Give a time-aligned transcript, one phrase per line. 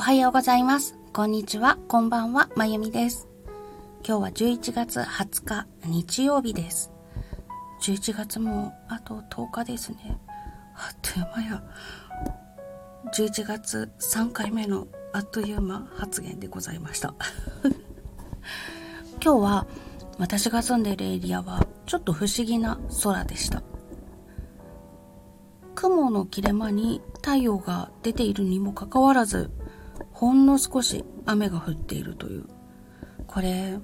[0.00, 0.96] おはようございます。
[1.12, 1.76] こんにちは。
[1.86, 2.48] こんばんは。
[2.56, 3.28] まゆみです。
[4.02, 6.90] 今日は11月20日日曜日です。
[7.82, 10.18] 11月もあと10日ですね。
[10.74, 11.62] あっという間や。
[13.14, 17.12] 11月3回目のあっという間発言でございました。
[19.22, 19.66] 今日は
[20.16, 23.62] 私が住んでいるエリアはちょっと不思議な空でした。
[25.74, 29.50] 雲の切れ間に太陽が出ているにもかかわらず
[30.20, 32.44] ほんの少し雨が降っているという。
[33.26, 33.78] これ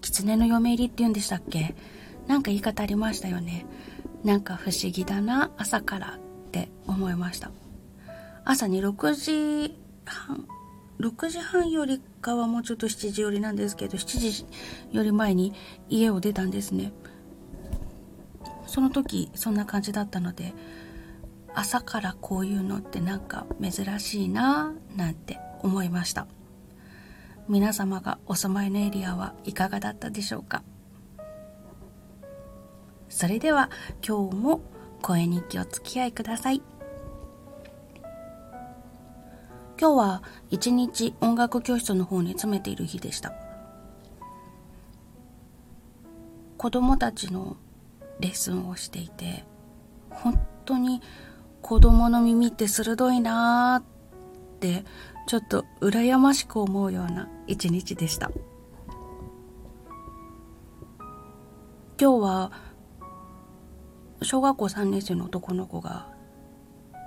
[0.00, 1.74] 狐の嫁入りって言うんでしたっけ？
[2.28, 3.66] なんか言い方ありましたよね。
[4.22, 7.50] なんか不思議だな朝からって思いました。
[8.44, 10.46] 朝に6時半
[11.00, 14.46] 6時半よりかはもうちょっと7時寄りなんですけど7時
[14.92, 15.52] より前に
[15.88, 16.92] 家を出たんですね。
[18.68, 20.54] その時そんな感じだったので
[21.54, 26.26] 朝からこういうのってなんか珍しいなぁなんて思いました。
[27.48, 30.62] 皆様がお住まいのエリアはいかがだったでしょうか？
[33.08, 33.68] それでは
[34.06, 34.60] 今日も
[35.02, 36.62] 声日記お付き合いください。
[39.78, 43.34] 今日は一日音楽教室の方に詰めている日でした。
[46.56, 47.56] 子供たちの
[48.20, 49.44] レッスンをしていて
[50.10, 51.02] 本当に
[51.62, 54.84] 子供の耳って鋭いなーって
[55.26, 58.30] ちょっと羨ましく思うような一日でした。
[62.00, 62.52] 今日は
[64.22, 66.08] 小学校3年生の男の子が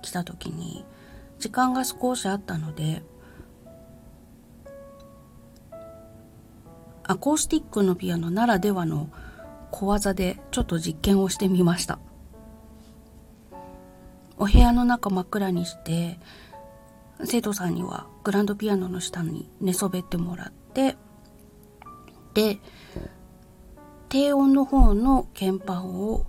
[0.00, 0.84] 来た時に
[1.40, 3.02] 時間が少しあったので
[7.02, 9.10] アコースティックのピアノならではの
[9.72, 11.98] 小技でちょっと実験をしてみました。
[14.38, 16.18] お部屋の中真っ暗にして
[17.24, 20.96] 生徒さんにはグランドピアノの下に寝そべってもらって
[22.34, 22.58] で
[24.08, 26.26] 低音の方の鍵盤を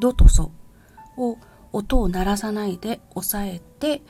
[0.00, 0.50] ドとソ
[1.16, 1.38] を
[1.72, 4.02] 音を鳴らさないで押さえて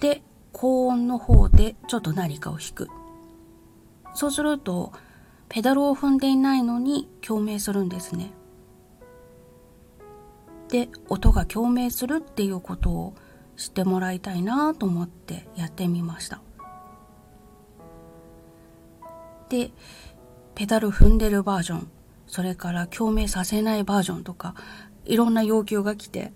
[0.00, 0.22] で
[0.52, 2.88] 高音の方でちょっと何かを弾く。
[4.14, 4.92] そうすると
[5.48, 8.32] ペダルを踏んでいないのに共鳴するんですね。
[10.68, 13.14] で音が共鳴するっていうことを
[13.56, 16.40] 知ってもらいたいなと思ってやってみました。
[19.48, 19.70] で
[20.54, 21.90] ペダル踏んでるバージョン
[22.26, 24.54] それから共鳴させないバージョンとか
[25.04, 26.32] いろんな要求が来て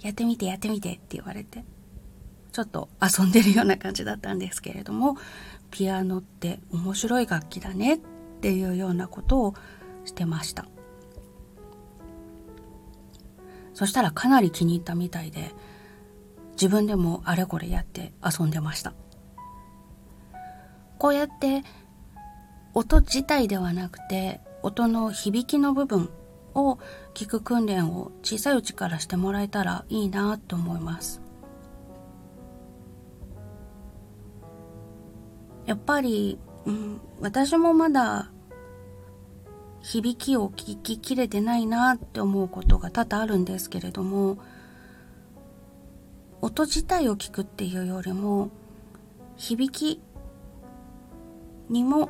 [0.00, 1.64] やってみてやってみてって言われて
[2.52, 5.16] ちょっと遊んでるような感じだったんですけれども
[5.70, 7.98] ピアノって面白い楽器だねっ
[8.40, 9.54] ていうようなことを
[10.04, 10.66] してました。
[13.74, 15.52] そしたらかなり気に入ったみたいで
[16.52, 18.94] 自分でもあれこれやって遊んでました。
[20.98, 21.64] こうやって
[22.72, 26.08] 音自体ではなくて音の響きの部分
[26.54, 26.78] を
[27.14, 31.20] 聞く訓練を小さいうちからしてもらえたらいいなと思います。
[35.66, 38.30] やっぱり、うん、私もまだ
[39.84, 44.38] 響きを聞ききれてないなって思うことが多々あるんですけれども
[46.40, 48.48] 音自体を聞くっていうよりも
[49.36, 50.00] 響き
[51.68, 52.08] にも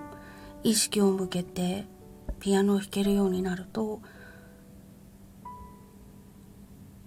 [0.63, 1.87] 意識を向けて
[2.39, 4.01] ピアノを弾けるようになると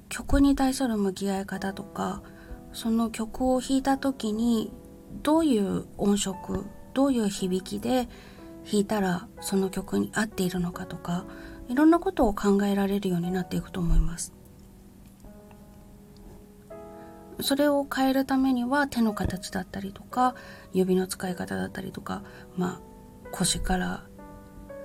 [0.09, 2.22] 曲に対する向き合い方とか
[2.73, 4.73] その曲を弾いた時に
[5.23, 8.09] どういう音色どういう響きで
[8.69, 11.25] 弾いたらその曲に合っているのかとか
[11.69, 14.33] いろんなことを考えられるようになっていくと思います。
[17.39, 20.33] それを変えるためには手の形だったりとか
[20.73, 22.23] 指の使い方だったりとか
[22.56, 24.03] まあ腰から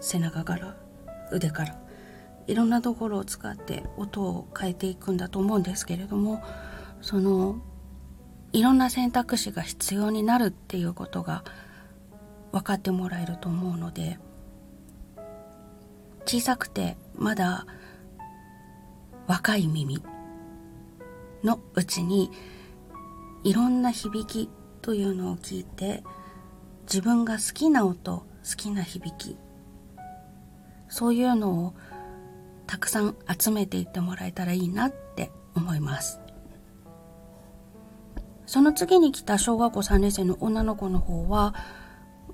[0.00, 0.76] 背中から
[1.32, 1.78] 腕から
[2.47, 6.42] いろんなところを使って音を変えていくんだと思うんですけれども
[7.01, 7.56] その
[8.53, 11.45] いろんな選択肢が必要になるっていうことが
[12.53, 14.19] 分かってもらえると思うので
[16.25, 17.66] 小さくてまだ
[19.27, 20.03] 若い耳
[21.43, 22.31] のうちに
[23.45, 24.51] いろんな響き
[24.83, 26.04] というのを聞いて
[26.83, 28.25] 自分が好きな音好
[28.57, 29.37] きな響き
[30.89, 31.75] そういうのを
[32.66, 36.21] たくさん集めていってもらえたらいいなって思います。
[38.47, 41.54] その次に来た小学校3年生の女の子の方は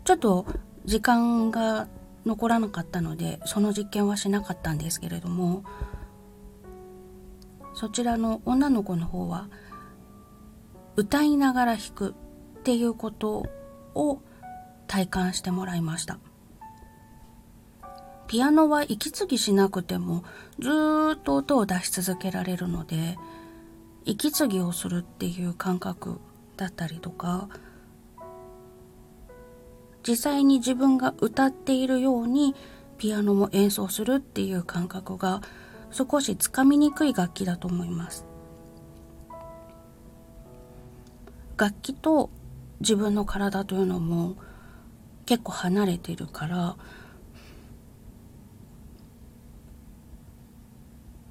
[0.09, 0.47] ちょっと
[0.87, 1.87] 時間が
[2.25, 5.65] 残らなかったのでその実験はしなかったんですけれども
[7.75, 9.51] そちらの女の子の方は
[10.97, 12.15] 歌いながら弾く
[12.61, 13.51] っていうこと
[13.95, 14.23] を
[14.87, 16.19] 体感してもらいました。
[18.29, 20.25] ピアノは息継ぎしなくても
[20.59, 20.71] ず
[21.17, 23.19] っと音を出し続けられるので
[24.07, 26.19] 息継ぎをするっていう感覚
[26.57, 27.51] だったりとか
[30.09, 32.55] 実際に自分が歌っているように
[32.97, 35.43] ピアノも演奏するっていう感覚が
[35.91, 38.25] 少しつかみにくい楽器だと思います。
[41.59, 42.31] 楽器と
[42.81, 44.37] 自分の体というのも
[45.27, 46.77] 結構離れてるから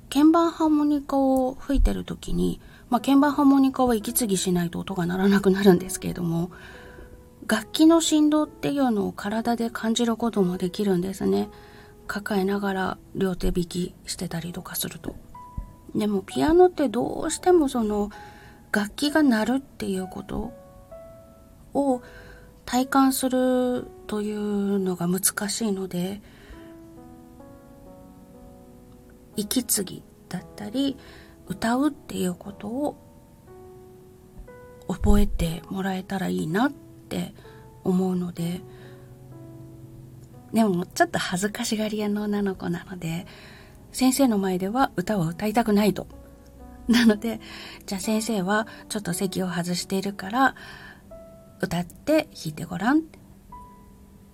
[0.10, 2.60] 鍵盤ハーモニカを吹いてる時に、
[2.90, 6.52] まあ、鍵盤ハーモニカは息継ぎしないと音が鳴らなくなるんですけれども
[7.48, 11.50] 楽器の振動っていうのを体で感じることもできるんですね。
[12.06, 15.16] 抱えながら両手引きしてたりとかすると。
[15.96, 18.10] でもピアノってどうしてもその
[18.72, 20.52] 楽器が鳴るっていうこと
[21.74, 22.02] を
[22.66, 26.22] 体感するというのが難しいので
[29.38, 30.98] 息継ぎだったり
[31.48, 32.98] 歌うっていうことを
[34.90, 37.34] 覚えてもらえたらいいなってって
[37.86, 38.62] 思うので
[40.54, 43.26] でもちょっと恥ずかしがり屋の女の子なので
[43.92, 46.08] 先生の前では歌を歌いたくないと。
[46.88, 47.42] なので
[47.86, 50.56] じゃあ先生はちょっと席を外しているから
[51.60, 53.04] 歌って弾いてごらん。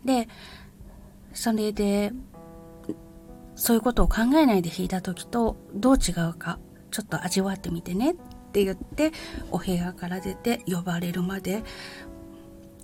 [0.06, 0.28] で
[1.34, 2.12] それで
[3.56, 6.60] そういうことを考えないで弾いた時とどう違うか
[6.92, 8.16] ちょっと味わってみてねっ
[8.52, 9.12] て言って
[9.52, 11.64] お部屋から出て呼ばれるまで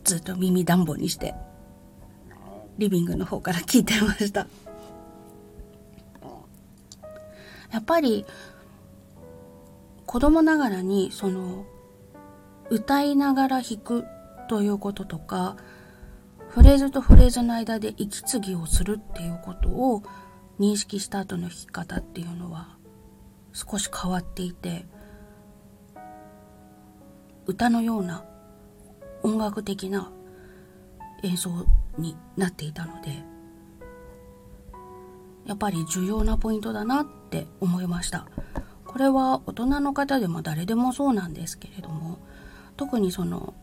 [0.10, 1.36] ずっと耳暖房にして
[2.80, 4.48] リビングの方から聞いてました。
[7.72, 8.26] やっぱり
[10.08, 11.68] 子供ながらにその
[12.72, 14.06] 歌いながら弾く
[14.48, 15.56] ということとか
[16.48, 20.02] フレーズとフレーズの間で息継ぎをするっていうことを
[20.60, 22.76] 認識した後の弾き方っていうのは
[23.54, 24.88] 少し変わっていて
[27.46, 28.26] 歌のような
[29.24, 30.12] 音楽的な
[31.24, 31.66] 演奏
[31.98, 33.24] になっていたので
[35.46, 38.28] やっぱり重要なポイントだなって思いました。
[38.86, 42.18] これは大人の方でも誰でもそうなんですけれども
[42.76, 43.54] 特にその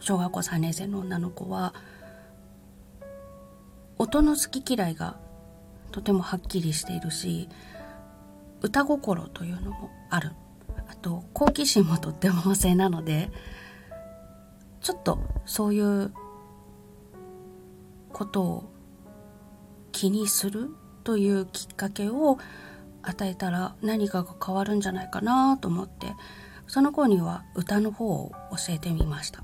[0.00, 1.74] 小学校3年生の女の子は
[3.98, 5.16] 音の好き嫌いが
[5.92, 7.48] とてもはっきりしているし
[8.62, 10.32] 歌心というのもある。
[10.88, 13.30] あと好奇心もとっても旺盛なので
[14.84, 16.12] ちょっとそういう
[18.12, 18.72] ことを
[19.92, 20.68] 気にする
[21.04, 22.36] というきっかけを
[23.02, 26.08] 与えたら何かが変わるんじゃないかなと思って
[26.66, 29.42] その子には歌の方を教えてみました。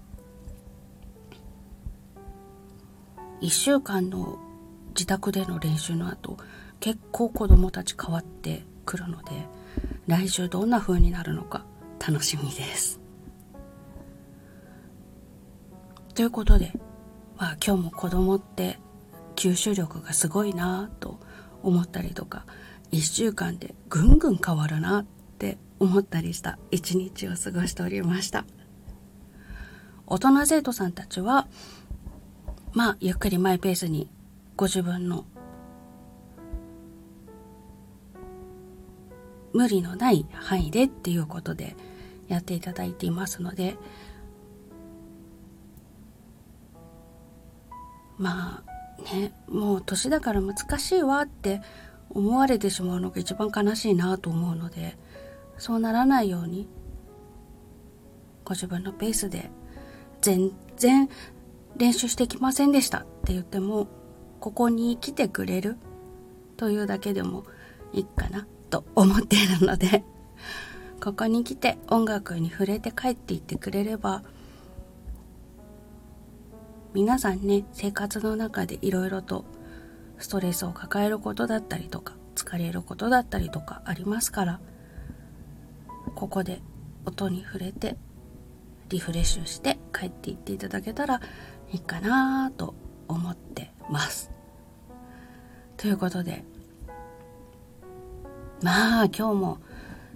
[3.40, 4.38] 1週間の
[4.88, 6.36] 自宅での練習の後
[6.80, 9.30] 結構子供たち変わってくるので
[10.06, 11.64] 来週どんな風になるのか
[11.98, 12.99] 楽しみです。
[16.14, 16.72] ということで、
[17.36, 18.78] まあ、今日も子供って
[19.36, 21.18] 吸収力がすごいなと
[21.62, 22.44] 思ったりとか
[22.92, 25.04] 1週間でぐんぐん変わるなっ
[25.38, 28.44] て思ったりした一日を過ごしておりました。
[30.06, 31.46] 大人生徒さんたちは
[32.72, 34.10] まあゆっくりマイペースに
[34.56, 35.24] ご自分の
[39.52, 41.76] 無理のない範囲でっていうことで
[42.28, 43.76] やっていただいていますので
[48.20, 48.62] ま
[48.98, 51.62] あねもう年だから難しいわって
[52.10, 54.96] 思われてしまうのが一番悲しいなと思うので
[55.56, 56.68] そうならないように
[58.44, 59.50] ご自分のペースで
[60.20, 61.08] 全然
[61.76, 63.88] 練習してきませんでしたって言っても
[64.38, 65.76] ここに来てくれる
[66.58, 67.44] というだけでも
[67.94, 70.04] いいかなと思っているので
[71.02, 74.22] ここに来て音楽に触れて帰っていってくれれば
[76.92, 79.44] 皆さんね生活の中でいろいろと
[80.18, 84.60] ストレスを抱えることだったりとか疲れることだったりとかありますから
[86.14, 86.60] ここで
[87.06, 87.96] 音に触れて
[88.88, 91.20] リフレッシュして帰っていっていただけたら
[91.72, 92.74] いいかなと
[93.06, 94.30] 思ってます。
[95.76, 96.44] ということで
[98.62, 99.58] まあ今日も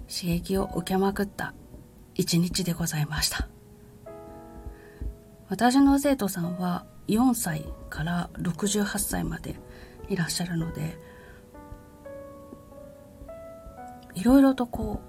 [0.07, 1.53] 刺激を受けまくった
[2.13, 3.47] 一日でございました
[5.47, 9.55] 私の生徒さんは4歳から68歳まで
[10.09, 10.97] いらっしゃるので
[14.15, 15.01] いろいろとこ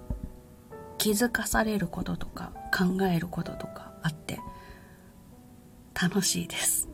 [0.71, 4.39] う気づかされることとか考えることとかあって
[5.99, 6.89] 楽しいです。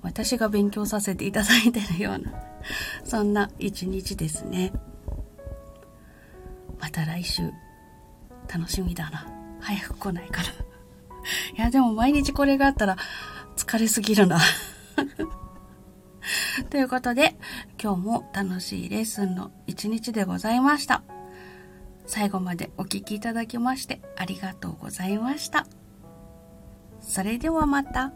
[0.00, 2.32] 私が勉強させていただいてるような
[3.04, 4.72] そんな一日ですね。
[6.80, 7.42] また来週
[8.52, 9.26] 楽しみだな。
[9.60, 10.71] 早く来ないから。
[11.56, 12.96] いやでも毎日これがあったら
[13.56, 14.40] 疲れすぎるな
[16.70, 17.36] ということで
[17.82, 21.02] 今日も楽しいレッスンの一日でございました
[22.06, 25.66] 最後までお聴きいただきましてありがとうございました。
[27.00, 28.12] それではまた。